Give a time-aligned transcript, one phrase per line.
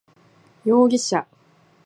[0.63, 1.27] 容疑者